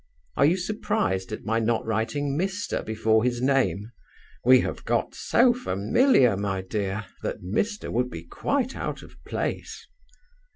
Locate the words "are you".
0.35-0.57